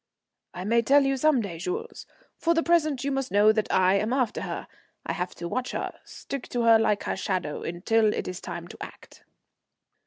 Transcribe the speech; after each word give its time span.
"I 0.55 0.63
may 0.63 0.81
tell 0.81 1.03
you 1.03 1.15
some 1.15 1.41
day, 1.41 1.59
Jules. 1.59 2.07
For 2.35 2.55
the 2.55 2.63
present 2.63 3.03
you 3.03 3.11
must 3.11 3.29
know 3.31 3.51
that 3.51 3.71
I 3.71 3.99
am 3.99 4.13
after 4.13 4.41
her; 4.41 4.67
I 5.05 5.13
have 5.13 5.35
to 5.35 5.47
watch 5.47 5.73
her, 5.73 5.93
stick 6.05 6.47
to 6.49 6.63
her 6.63 6.79
like 6.79 7.03
her 7.03 7.15
shadow 7.15 7.61
until 7.61 8.11
it 8.11 8.27
is 8.27 8.41
time 8.41 8.67
to 8.69 8.77
act." 8.81 9.23